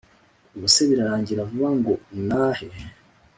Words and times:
Ubuse 0.55 0.81
birarangira 0.89 1.47
vuba 1.49 1.69
ngo 1.77 1.93
nahe 2.27 2.67